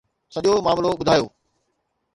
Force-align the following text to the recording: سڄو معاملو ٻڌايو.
سڄو 0.33 0.53
معاملو 0.65 0.91
ٻڌايو. 0.99 1.25